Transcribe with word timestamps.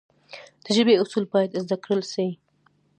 د 0.63 0.65
ژبي 0.75 0.93
اصول 1.03 1.25
باید 1.33 1.57
زده 1.63 1.75
کړل 1.83 2.01
سي. 2.13 2.27